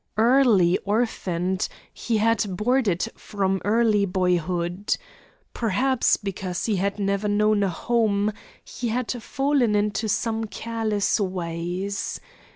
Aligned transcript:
Early 0.17 0.79
orphaned, 0.79 1.67
he 1.93 2.17
had 2.17 2.43
boarded 2.57 3.07
from 3.13 3.61
early 3.63 4.07
boyhood. 4.07 4.97
Perhaps, 5.53 6.17
because 6.17 6.65
he 6.65 6.77
had 6.77 6.97
never 6.97 7.27
known 7.27 7.61
a 7.61 7.69
home, 7.69 8.33
he 8.65 8.87
had 8.87 9.11
fallen 9.21 9.75
into 9.75 10.09
some 10.09 10.45
careless 10.45 11.19
ways. 11.19 12.19